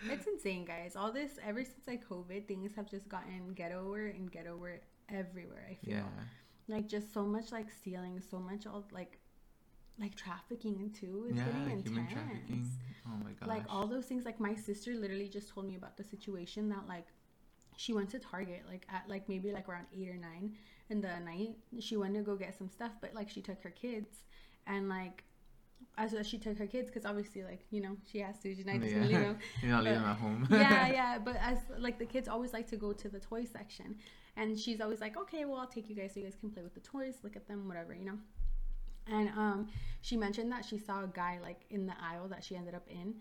[0.09, 0.97] It's insane, guys.
[0.97, 5.67] All this ever since like COVID, things have just gotten ghettoer and ghettoer everywhere.
[5.71, 5.95] I feel.
[5.97, 6.03] Yeah.
[6.69, 9.19] like just so much like stealing so much all like
[10.01, 12.71] like trafficking too it's yeah, getting intense human trafficking.
[13.07, 13.49] Oh my gosh.
[13.49, 16.89] like all those things like my sister literally just told me about the situation that
[16.89, 17.07] like
[17.77, 20.53] she went to target like at like maybe like around eight or nine
[20.91, 23.71] in the night she went to go get some stuff but like she took her
[23.71, 24.25] kids
[24.67, 25.25] and like
[25.99, 28.65] as as she took her kids because obviously like you know she has to she's
[28.65, 30.49] not just gonna leave them You're not leaving them at home.
[30.51, 31.19] yeah, yeah.
[31.19, 33.97] But as like the kids always like to go to the toy section,
[34.37, 36.63] and she's always like, "Okay, well, I'll take you guys so you guys can play
[36.63, 38.19] with the toys, look at them, whatever, you know."
[39.11, 39.69] And um,
[40.03, 42.87] she mentioned that she saw a guy like in the aisle that she ended up
[42.89, 43.15] in,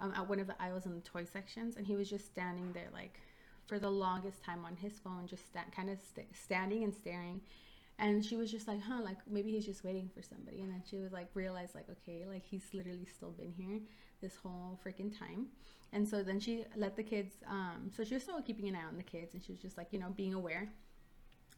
[0.00, 2.72] um, at one of the aisles in the toy sections, and he was just standing
[2.72, 3.20] there like
[3.66, 7.40] for the longest time on his phone, just sta- kind of st- standing and staring.
[7.98, 10.62] And she was just like, huh, like maybe he's just waiting for somebody.
[10.62, 13.80] And then she was like, realized like, okay, like he's literally still been here
[14.20, 15.46] this whole freaking time.
[15.92, 18.84] And so then she let the kids, um, so she was still keeping an eye
[18.88, 20.72] on the kids, and she was just like, you know, being aware.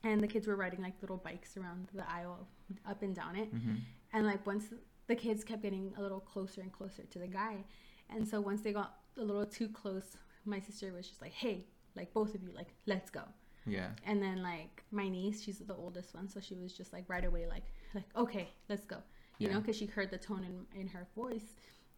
[0.07, 2.47] And the kids were riding like little bikes around the aisle,
[2.89, 3.53] up and down it.
[3.53, 3.75] Mm-hmm.
[4.13, 4.67] And like once
[5.09, 7.65] the kids kept getting a little closer and closer to the guy,
[8.09, 11.67] and so once they got a little too close, my sister was just like, "Hey,
[11.97, 13.23] like both of you, like let's go."
[13.67, 13.89] Yeah.
[14.07, 17.25] And then like my niece, she's the oldest one, so she was just like right
[17.25, 18.99] away, like like okay, let's go,
[19.39, 21.51] you know, because she heard the tone in in her voice,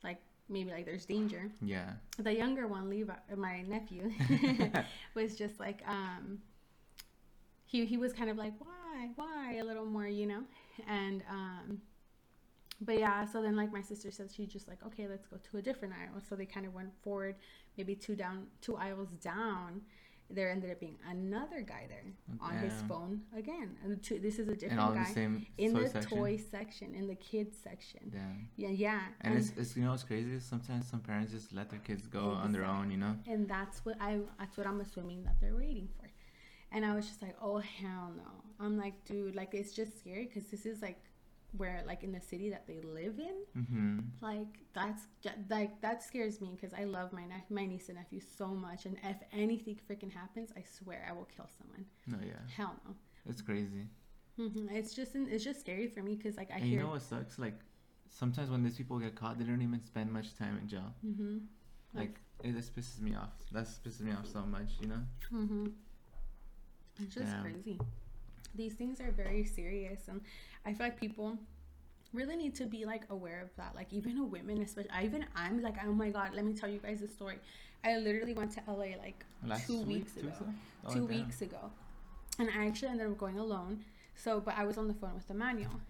[0.03, 0.19] like
[0.49, 1.51] maybe like there's danger.
[1.61, 1.91] Yeah.
[2.19, 4.11] The younger one, Levi, my nephew,
[5.15, 6.39] was just like um.
[7.71, 10.43] He he was kind of like why why a little more, you know,
[10.89, 11.81] and um.
[12.81, 15.57] But yeah, so then like my sister said, she just like okay, let's go to
[15.59, 16.21] a different aisle.
[16.29, 17.35] So they kind of went forward,
[17.77, 19.83] maybe two down, two aisles down.
[20.31, 22.05] There ended up being another guy there
[22.41, 23.77] on his phone again.
[23.83, 26.19] And two, this is a And different all guy the same in the section.
[26.19, 28.13] toy section, in the kids section.
[28.15, 29.01] Yeah, Yeah, yeah.
[29.23, 30.39] And, it's, it's you know what's crazy?
[30.39, 32.91] Sometimes some parents just let their kids go on their own.
[32.93, 33.17] You know.
[33.27, 36.08] and that's what I that's what I'm assuming that they're waiting for.
[36.73, 38.65] And I was just like, oh hell no.
[38.65, 41.01] I'm like, dude, like it's just scary because this is like
[41.57, 43.63] where like in the city that they live in.
[43.63, 43.99] Mm-hmm.
[44.21, 45.03] Like that's
[45.49, 48.85] like that scares me because I love my ne- my niece and nephew so much,
[48.87, 51.87] and if anything freaking happens, I swear I will kill someone.
[52.07, 52.35] No, yeah.
[52.55, 52.95] Hell no.
[53.29, 53.87] It's crazy.
[54.37, 56.79] hmm It's just it's just scary for me because like I and hear.
[56.81, 57.39] you know what sucks?
[57.39, 57.59] Like
[58.11, 60.93] sometimes when these people get caught, they don't even spend much time in jail.
[61.01, 61.39] hmm
[61.95, 63.33] Like it just pisses me off.
[63.53, 64.71] That pisses me off so much.
[64.81, 65.03] You know.
[67.03, 67.43] It's just Damn.
[67.43, 67.79] crazy.
[68.55, 70.21] These things are very serious, and
[70.67, 71.39] I feel like people
[72.13, 73.75] really need to be like aware of that.
[73.75, 74.91] Like even a women, especially.
[74.91, 77.39] I, even I'm like, oh my god, let me tell you guys a story.
[77.85, 80.33] I literally went to LA like Last two week, weeks ago.
[80.87, 81.17] Oh, two damn.
[81.17, 81.71] weeks ago,
[82.39, 83.85] and I actually ended up going alone.
[84.17, 85.81] So, but I was on the phone with Emmanuel,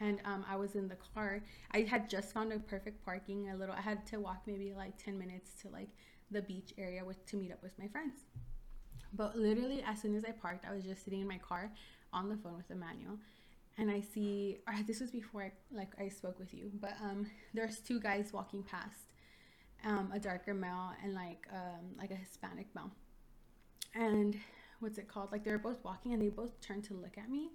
[0.00, 1.40] and um, I was in the car.
[1.70, 3.48] I had just found a perfect parking.
[3.48, 3.74] A little.
[3.74, 5.88] I had to walk maybe like ten minutes to like
[6.30, 8.14] the beach area with to meet up with my friends.
[9.14, 11.70] But literally, as soon as I parked, I was just sitting in my car
[12.12, 13.18] on the phone with Emmanuel,
[13.78, 14.58] and I see.
[14.86, 18.62] This was before I like I spoke with you, but um, there's two guys walking
[18.62, 19.12] past,
[19.84, 22.90] um, a darker male and like um like a Hispanic male,
[23.94, 24.36] and
[24.80, 25.30] what's it called?
[25.30, 27.50] Like they were both walking, and they both turned to look at me,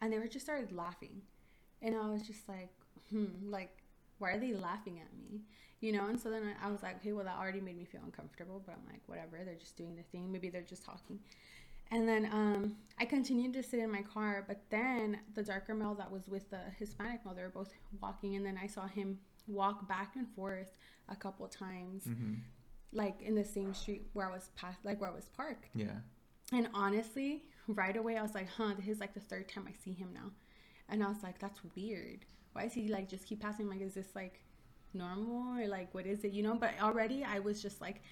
[0.00, 1.22] and they were just started laughing,
[1.80, 2.70] and I was just like,
[3.10, 3.77] hmm, like
[4.18, 5.40] why are they laughing at me?
[5.80, 7.84] You know, and so then I I was like, okay, well, that already made me
[7.84, 10.30] feel uncomfortable, but I'm like, whatever, they're just doing their thing.
[10.32, 11.20] Maybe they're just talking.
[11.90, 15.94] And then um, I continued to sit in my car, but then the darker male
[15.94, 19.18] that was with the Hispanic male, they were both walking, and then I saw him
[19.46, 20.76] walk back and forth
[21.08, 22.34] a couple times, Mm-hmm.
[22.92, 25.68] like in the same street where I was past, like where I was parked.
[25.74, 25.96] Yeah.
[26.52, 29.72] And honestly, right away, I was like, huh, this is like the third time I
[29.82, 30.30] see him now.
[30.90, 32.26] And I was like, that's weird.
[32.58, 33.68] Why is he like just keep passing?
[33.68, 34.40] Like, is this like
[34.92, 36.32] normal or like what is it?
[36.32, 38.02] You know, but already I was just like,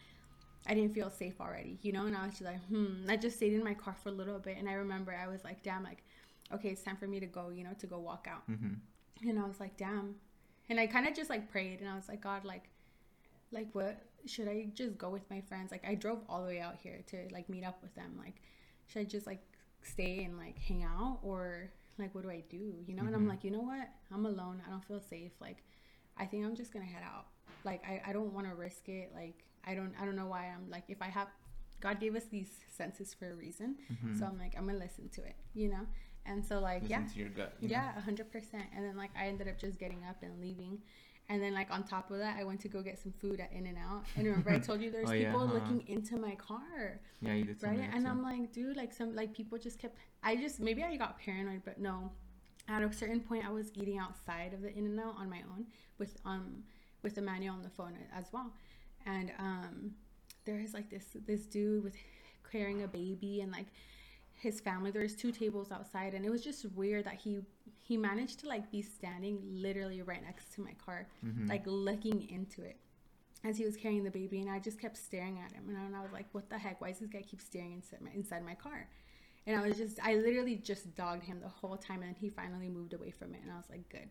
[0.69, 2.07] I didn't feel safe already, you know?
[2.07, 3.09] And I was just like, hmm.
[3.09, 4.57] I just stayed in my car for a little bit.
[4.57, 6.05] And I remember I was like, damn, like,
[6.55, 8.49] okay, it's time for me to go, you know, to go walk out.
[8.49, 9.29] Mm-hmm.
[9.29, 10.15] And I was like, damn.
[10.69, 12.69] And I kind of just like prayed and I was like, God, like,
[13.51, 15.73] like what should I just go with my friends?
[15.73, 18.15] Like I drove all the way out here to like meet up with them.
[18.17, 18.37] Like,
[18.87, 19.43] should I just like
[19.83, 22.75] stay and like hang out or like what do I do?
[22.87, 23.05] You know?
[23.05, 23.29] And I'm Mhm.
[23.31, 23.89] like, you know what?
[24.13, 24.63] I'm alone.
[24.67, 25.33] I don't feel safe.
[25.41, 25.59] Like,
[26.17, 27.27] I think I'm just gonna head out.
[27.65, 29.13] Like I, I don't want to risk it.
[29.15, 31.29] Like I don't I don't know why I'm like if I have
[31.81, 33.77] God gave us these senses for a reason.
[33.93, 34.19] Mm-hmm.
[34.19, 35.37] So I'm like I'm gonna listen to it.
[35.55, 35.87] You know?
[36.25, 37.13] And so like Listen yeah.
[37.13, 37.55] to your gut.
[37.63, 37.69] know?
[37.69, 38.65] Yeah, a hundred percent.
[38.75, 40.79] And then like I ended up just getting up and leaving.
[41.29, 43.53] And then like on top of that, I went to go get some food at
[43.53, 44.05] In and Out.
[44.17, 45.55] And remember, I told you there's Oh, yeah, people huh.
[45.55, 47.63] looking into my car, Yeah, you did.
[47.63, 47.81] right?
[47.93, 48.11] And too.
[48.11, 49.97] I'm like, dude, like some like people just kept.
[50.23, 52.13] I just maybe I got paranoid, but no.
[52.69, 55.43] At a certain point, I was eating outside of the In and Out on my
[55.53, 55.67] own
[55.99, 56.63] with um
[57.03, 58.53] with Emmanuel on the phone as well,
[59.05, 59.93] and um
[60.45, 61.95] there is like this this dude with
[62.51, 63.67] carrying a baby and like
[64.37, 64.91] his family.
[64.91, 67.41] There's two tables outside and it was just weird that he
[67.83, 71.49] he managed to like be standing literally right next to my car Mhm.
[71.49, 72.79] like looking into it
[73.45, 75.83] as he was carrying the baby and i just kept staring at him and I,
[75.85, 76.81] and I was like what the heck?
[76.81, 78.89] Why does this guy keep staring inside my inside my car?
[79.47, 82.69] And i was just i literally just dogged him the whole time and he finally
[82.69, 84.11] moved away from it and i was like good.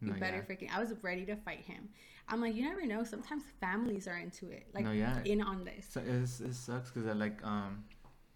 [0.00, 0.42] You No, better yeah.
[0.56, 1.88] freaking i was ready to fight him.
[2.28, 3.02] I'm like you never know.
[3.04, 5.22] Sometimes families are into it like No, yeah.
[5.24, 5.86] in on this.
[5.90, 7.84] So it's, it sucks because I like um,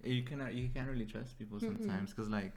[0.05, 2.53] you cannot you can't really trust people sometimes because like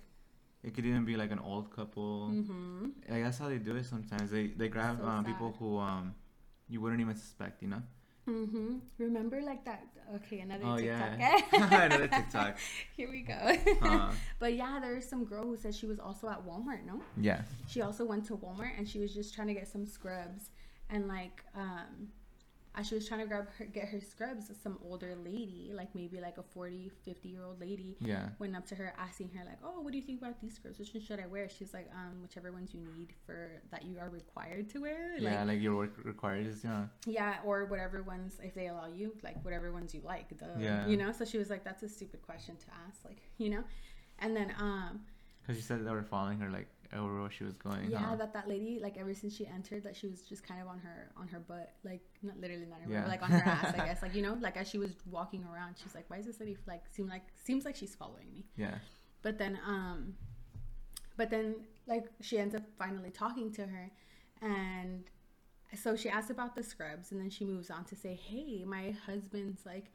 [0.64, 2.30] It could even be like an old couple.
[2.32, 2.86] Mm-hmm.
[3.10, 4.30] Like that's how they do it sometimes.
[4.30, 6.14] They they grab So um, people who um
[6.70, 7.82] you wouldn't even suspect, you know.
[8.30, 8.78] Mm-hmm.
[9.00, 9.82] Remember like that?
[10.18, 11.20] Okay, another Oh, TikTok.
[11.20, 11.42] yeah.
[11.88, 12.58] Another TikTok.
[12.96, 13.42] Here we go.
[13.82, 16.86] Uh, but yeah, there's some girl who said she was also at Walmart.
[16.86, 17.42] No, yeah.
[17.68, 20.52] she also went to Walmart and she was just trying to get some scrubs
[20.92, 22.10] and like um
[22.74, 26.22] as she was trying to grab her get her scrubs some older lady like maybe
[26.22, 28.30] like a 40 50 year old lady Yeah.
[28.40, 30.80] went up to her asking her like oh what do you think about these scrubs
[30.80, 34.00] which one should i wear she's like um whichever ones you need for that you
[34.00, 36.86] are required to wear like yeah, like your work requires, yeah.
[37.06, 40.88] yeah or whatever ones if they allow you like whatever ones you like the Yeah.
[40.88, 43.64] you know so she was like that's a stupid question to ask like you know
[44.20, 45.02] and then um
[45.42, 47.90] Because she said they were following her like everywhere she was going.
[47.90, 48.16] yeah huh?
[48.16, 50.80] that that lady like ever since she entered that she was just kind of on
[50.80, 53.02] her on her butt like not literally not her butt, Yeah.
[53.02, 55.44] but like on her ass i guess like you know like as she was walking
[55.46, 58.46] around she's like why is this lady like seem like seems like she's following me
[58.58, 58.76] yeah.
[59.22, 60.14] but then um
[61.18, 61.56] but then
[61.88, 63.90] like she ends up finally talking to her
[64.42, 65.06] and
[65.82, 68.94] so she asks about the scrubs and then she moves on to say hey my
[69.06, 69.86] husband's like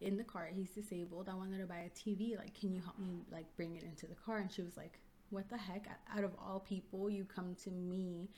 [0.00, 2.98] in the car he's disabled i wanted to buy a tv like can you help
[2.98, 4.98] me like bring it into the car and she was like
[5.30, 5.88] what the heck?
[6.16, 8.28] Out of all people you come to me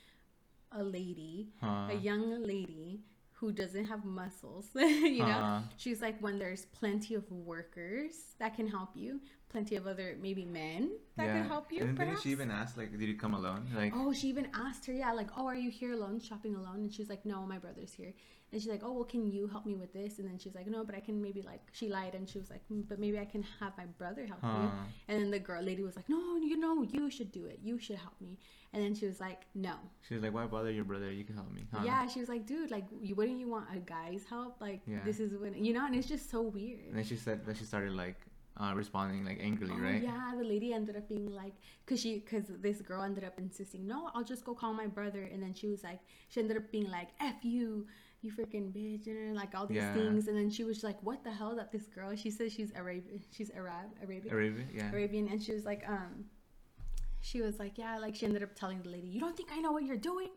[0.73, 1.89] a lady Huh.
[1.91, 3.01] a young lady
[3.33, 5.63] who doesn't have muscles you know?
[5.77, 10.45] She's like when there's plenty of workers that can help you plenty of other maybe
[10.45, 11.33] men that yeah.
[11.41, 13.67] can help you And then perhaps she even asked like, did you come alone?
[13.75, 16.77] Like, Oh, she even asked her, yeah, like, oh, are you here alone, shopping alone?
[16.81, 18.13] And she's like, no, my brother's here.
[18.53, 20.19] And she's like, oh, well, can you help me with this?
[20.19, 22.49] And then she's like, no, but I can maybe like, she lied and she was
[22.51, 24.49] like, "Mm, but maybe I can have my brother help you.
[24.49, 24.71] huh.
[25.09, 27.61] And then the girl lady was like, no, you know, you should do it.
[27.63, 28.39] You should help me.
[28.73, 29.75] And then she was like, no.
[30.07, 31.11] She was like, why bother your brother?
[31.11, 31.67] You can help me.
[31.73, 31.83] Huh?
[31.85, 34.61] Yeah, she was like, dude, like, you wouldn't you want a guy's help?
[34.61, 34.99] Like, Yeah.
[35.05, 36.81] this is when, you know, and it's just so weird.
[36.89, 38.17] And then she said that she started like
[38.61, 40.03] uh, responding like angrily, Oh, right?
[40.03, 41.53] Yeah, the lady ended up being like,
[41.87, 45.23] cause she, cause this girl ended up insisting, no, I'll just go call my brother,
[45.33, 47.87] and then she was like, she ended up being like, f you,
[48.23, 49.93] you freaking bitch, and like all these Yeah.
[49.93, 51.55] things, and then she was like, what the hell?
[51.57, 54.91] That this girl, she says she's Arabian, she's Arab, Arabian, Arabia, yeah.
[54.91, 56.25] Arabian, and she was like, um.
[57.21, 59.59] She was like, yeah, like she ended up telling the lady, you don't think I
[59.59, 60.29] know what you're doing,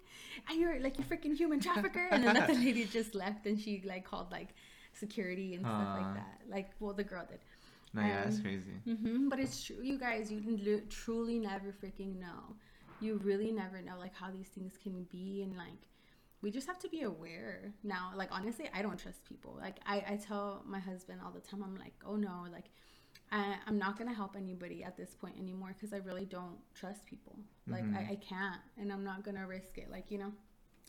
[0.49, 3.84] and you're like you freaking human trafficker, and then the lady just left, and she
[3.86, 4.49] like called like
[4.93, 5.99] security and stuff Huh.
[6.01, 6.41] like that.
[6.49, 7.39] Like, well, the girl did.
[7.93, 8.82] No, yeah, that's Um, crazy.
[8.86, 10.32] hmm But it's true, you guys.
[10.32, 12.56] You li- truly never freaking know.
[12.99, 15.88] You really never know like how these things can be, and like
[16.41, 18.12] we just have to be aware now.
[18.15, 19.58] Like honestly, I don't trust people.
[19.60, 21.63] Like I, I tell my husband all the time.
[21.63, 22.65] I'm like, oh no, like
[23.32, 27.06] I, I'm not gonna help anybody at this point anymore because I really don't trust
[27.06, 27.38] people.
[27.67, 27.95] Like Mhm.
[27.95, 29.89] I, I can't, and I'm not gonna risk it.
[29.91, 30.32] Like you know,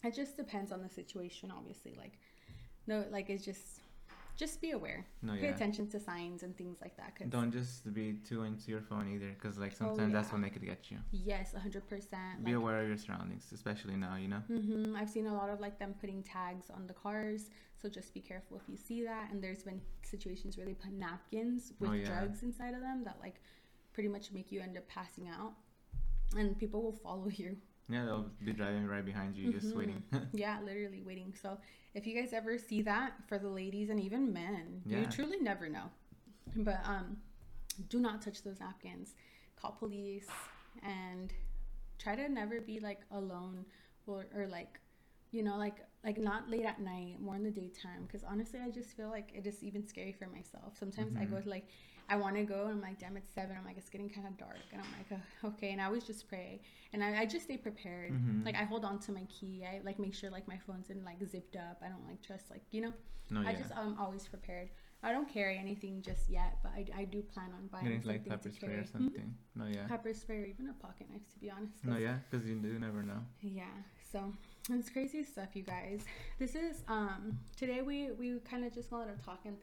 [0.05, 1.51] it just depends on the situation.
[1.51, 2.19] Obviously, like
[2.87, 3.82] no, like it's just
[4.37, 5.07] just be aware.
[5.23, 5.55] No, Pay yeah.
[5.55, 7.15] attention to signs and things like that.
[7.15, 10.41] 'cause- Don't just be too into your phone either, because like Oh, sometimes that's when
[10.41, 10.99] they could get you.
[11.11, 12.43] Yes, hundred percent.
[12.45, 14.17] Be aware of your surroundings, especially now.
[14.17, 14.41] You know.
[14.41, 18.15] hmm I've seen a lot of like them putting tags on the cars, so just
[18.15, 19.31] be careful if you see that.
[19.31, 22.07] And there's been situations where they put napkins with Oh, yeah.
[22.07, 23.41] drugs inside of them that like
[23.93, 25.53] pretty much make you end up passing out,
[26.37, 27.57] and people will follow you.
[27.89, 29.77] Yeah, they'll be driving right behind you, just Mhm.
[29.77, 30.03] waiting.
[30.33, 31.35] yeah, literally waiting.
[31.35, 31.59] So
[31.95, 35.69] if you guys ever see that for the ladies and even men, you truly never
[35.69, 35.91] know.
[36.57, 37.19] But um,
[37.89, 39.15] do not touch those napkins.
[39.57, 40.29] Call police
[40.83, 41.33] and
[41.99, 43.65] try to never be like alone
[44.07, 44.81] or, or like
[45.31, 48.71] you know like like not late at night more in the daytime because honestly i
[48.71, 51.67] just feel like it is even scary for myself sometimes i go to like
[52.09, 54.27] i want to go and i'm like damn it's seven i'm like it's getting kind
[54.27, 56.61] of dark and i'm like okay and i always just pray
[56.93, 58.45] and I, I just stay prepared Mhm.
[58.45, 61.05] like i hold on to my key i like make sure like my phone's in
[61.05, 62.93] like zipped up i don't like trust like you know
[63.31, 63.59] No, i yeah.
[63.59, 64.71] just i'm always prepared
[65.05, 68.23] i don't carry anything just yet but i, I do plan on buying Getting something
[68.25, 69.35] like pepper to spray carry or something.
[69.55, 69.87] No, yeah.
[69.87, 71.85] pepper spray or even a pocket knife to be honest.
[71.85, 73.21] No, yeah, because you do never know.
[73.41, 73.77] yeah
[74.13, 74.33] so
[74.71, 76.05] it's crazy stuff you guys
[76.39, 79.57] this is um today we we kind of just wanted to talk and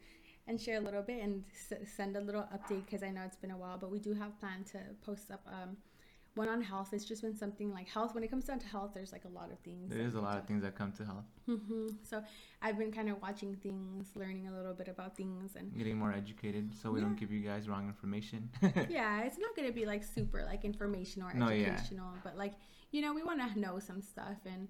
[0.47, 3.37] and share a little bit and s- send a little update because i know it's
[3.37, 5.77] been a while but we do have planned to post up um
[6.35, 8.91] one on health it's just been something like health when it comes down to health
[8.93, 11.05] there's like a lot of things There is a lot of things that come to
[11.05, 11.25] health.
[11.45, 12.21] hmm So
[12.61, 16.13] I've been kind of watching things, learning a little bit about things, and Getting more
[16.13, 17.05] educated, so we Yeah.
[17.05, 18.49] don't give you guys wrong information.
[18.89, 21.69] yeah, it's not gonna be like super like informational or No, yeah.
[21.73, 22.53] educational, but like
[22.91, 24.67] you know we want to know some stuff and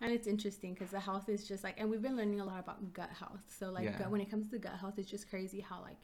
[0.00, 2.60] and it's interesting because the health is just like and we've been learning a lot
[2.60, 3.44] about gut health.
[3.58, 3.98] So like Yeah.
[3.98, 5.98] gut, when it comes to gut health, it's just crazy how like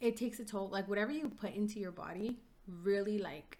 [0.00, 0.68] it takes a toll.
[0.68, 3.58] Like whatever you put into your body, really like.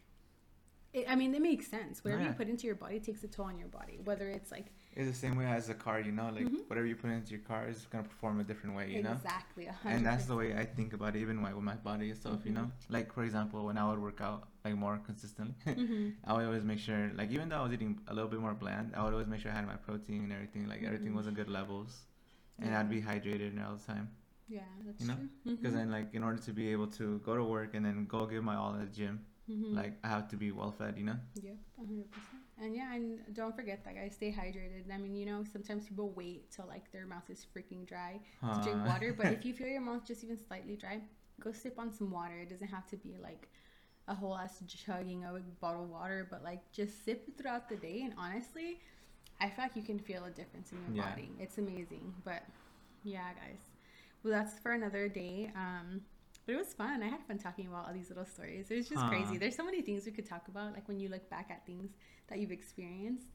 [0.92, 2.04] It, I mean, it makes sense.
[2.04, 2.28] Whatever Yeah.
[2.28, 3.98] you put into your body takes a toll on your body.
[4.04, 6.68] Whether it's like it's the same way as a car, you know, like Mhm.
[6.68, 9.12] whatever you put into your car is gonna perform a different way, you know.
[9.12, 9.68] exactly.
[9.84, 12.52] And that's the way I think about it, even with my body and stuff, you
[12.52, 12.54] Mhm.
[12.58, 12.70] know.
[12.88, 16.14] Like for example, when I would work out like more consistently, Mhm.
[16.24, 18.54] I would always make sure, like even though I was eating a little bit more
[18.54, 21.26] bland, I would always make sure I had my protein and everything, like everything was
[21.26, 21.92] in good levels,
[22.58, 22.80] and Yeah.
[22.80, 24.08] I'd be hydrated all the time.
[24.48, 25.56] Yeah, that's you know, true.
[25.56, 28.26] Because then, like, in order to be able to go to work and then go
[28.26, 29.24] give my all at the gym,
[29.80, 31.16] like I have to be well fed, you know.
[31.34, 32.41] Yep, 100%.
[32.62, 34.14] And yeah, and don't forget that, guys.
[34.14, 34.92] Stay hydrated.
[34.92, 38.20] I mean, you know, sometimes people wait till like their mouth is freaking dry
[38.54, 39.14] to drink water.
[39.16, 41.00] But if you feel your mouth just even slightly dry,
[41.40, 42.38] go sip on some water.
[42.38, 43.48] It doesn't have to be like
[44.08, 47.76] a whole ass chugging of a bottle of water, but like just sip throughout the
[47.76, 48.02] day.
[48.04, 48.78] And honestly,
[49.40, 51.10] I feel like you can feel a difference in your Yeah.
[51.10, 51.30] body.
[51.40, 52.14] It's amazing.
[52.24, 52.44] But
[53.02, 53.60] yeah, guys.
[54.22, 55.50] Well, that's for another day.
[55.56, 56.02] Um,
[56.46, 57.02] but it was fun.
[57.02, 58.70] I had fun talking about all these little stories.
[58.70, 59.38] It was just crazy.
[59.38, 61.90] There's so many things we could talk about, like when you look back at things
[62.28, 63.26] that you've experienced.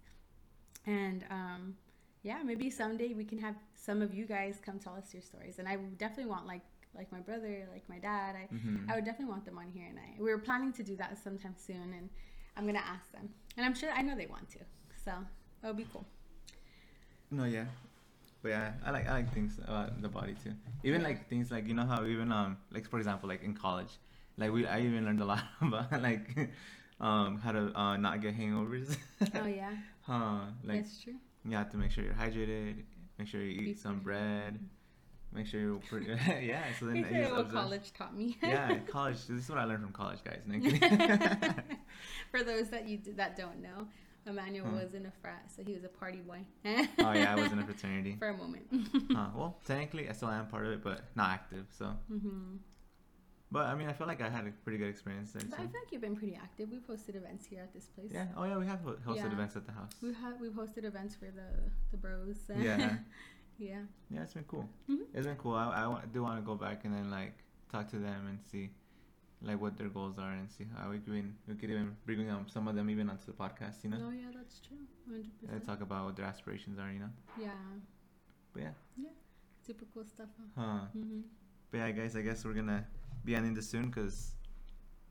[0.85, 1.75] And um,
[2.23, 5.59] yeah, maybe someday we can have some of you guys come tell us your stories.
[5.59, 6.61] And I definitely want like
[6.95, 8.35] like my brother, like my dad.
[8.35, 8.89] I mhm.
[8.89, 11.17] I would definitely want them on here, and I we were planning to do that
[11.23, 11.93] sometime soon.
[11.97, 12.09] And
[12.55, 14.59] I'm gonna ask them, and I'm sure I know they want to.
[15.05, 15.13] So
[15.63, 16.05] it'll be cool.
[17.29, 17.65] No, yeah,
[18.47, 20.53] but yeah, I like I like things about the body too.
[20.83, 23.99] Even like things like you know how even um like for example like in college,
[24.37, 26.49] like we I even learned a lot about like
[27.01, 28.95] um how to uh, not get hangovers.
[29.35, 30.39] Oh yeah, huh?
[30.63, 31.15] Like that's true.
[31.43, 32.83] you have to make sure you're hydrated.
[33.19, 34.59] Make sure you eat some bread.
[35.33, 36.05] Make sure you're pretty.
[36.45, 36.63] yeah.
[36.79, 38.37] So then Let I me just what college taught me.
[38.41, 39.27] yeah, college.
[39.27, 40.39] This is what I learned from college, guys.
[40.45, 41.53] No, I'm kidding.
[42.31, 43.87] For those that you that don't know,
[44.27, 44.83] Emmanuel Huh.
[44.83, 46.39] was in a frat, so he was a party boy.
[46.65, 48.15] oh yeah, I was in a fraternity.
[48.19, 48.65] For a moment.
[49.15, 51.65] Uh, well, technically, I still am part of it, but not active.
[51.77, 52.57] So, hmm
[53.49, 55.41] but I mean, I feel like I had a pretty good experience there.
[55.49, 55.53] But.
[55.59, 56.67] I feel like you've been pretty active.
[56.69, 58.11] We've hosted events here at this place.
[58.13, 58.27] Yeah.
[58.35, 59.31] Oh yeah, we have hosted Yeah.
[59.31, 59.91] events at the house.
[60.01, 61.47] We've we've hosted events for the
[61.91, 62.35] the bros.
[62.49, 62.97] Yeah.
[63.57, 63.83] yeah.
[64.09, 64.67] Yeah, it's been cool.
[64.89, 65.05] Mhm.
[65.13, 65.53] It's been cool.
[65.55, 67.35] I, I do want to go back and then like
[67.71, 68.69] talk to them and see
[69.41, 72.45] like what their goals are and see how we can we could even bring um,
[72.51, 73.83] some of them even onto the podcast.
[73.83, 74.77] You know, Oh yeah, that's true.
[75.05, 75.65] Hundred and percent.
[75.65, 76.91] talk about what their aspirations are.
[76.91, 77.09] You know.
[77.39, 77.49] Yeah.
[78.53, 78.69] But yeah.
[78.97, 79.09] yeah
[79.65, 80.29] Super cool stuff.
[80.55, 80.61] Huh?
[80.61, 80.79] Huh.
[80.93, 81.21] hmm
[81.71, 82.85] But yeah, guys, I guess we're gonna
[83.25, 84.31] be ending this soon because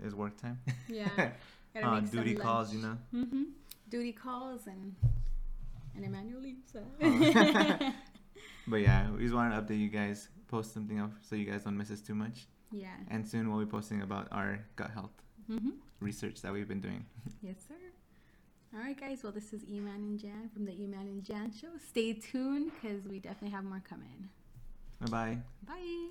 [0.02, 0.58] it's work time.
[0.88, 1.08] Yeah.
[1.82, 2.96] Uh, duty calls, you know.
[3.10, 3.42] hmm
[3.90, 4.96] Duty calls and
[5.94, 6.72] and Emmanuel leaves.
[6.72, 6.80] huh?
[7.02, 7.92] Oh.
[8.66, 11.64] But yeah, we just wanted to update you guys, post something up so you guys
[11.64, 12.46] don't miss us too much.
[12.72, 12.88] Yeah.
[13.10, 15.12] And soon we'll be posting about our gut health
[15.46, 17.04] hmm research that we've been doing.
[17.42, 17.74] Yes, sir.
[18.74, 19.22] All right, guys.
[19.22, 21.68] Well, this is Emman and Jan from the Emman and Jan show.
[21.88, 24.28] Stay tuned because we definitely have more coming.
[25.00, 25.38] Bye bye.
[25.66, 26.08] Bye.